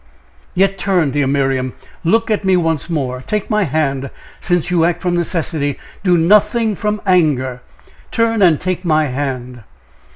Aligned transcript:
"Yet 0.55 0.79
turn, 0.79 1.11
dear 1.11 1.27
Miriam! 1.27 1.73
Look 2.03 2.31
on 2.31 2.39
me 2.43 2.57
once 2.57 2.89
more! 2.89 3.23
take 3.27 3.51
my 3.51 3.65
hand! 3.65 4.09
since 4.39 4.71
you 4.71 4.83
act 4.83 4.99
from 5.03 5.13
necessity, 5.15 5.77
do 6.03 6.17
nothing 6.17 6.75
from 6.75 7.01
anger 7.05 7.61
turn 8.09 8.41
and 8.41 8.59
take 8.59 8.83
my 8.83 9.05
hand." 9.09 9.61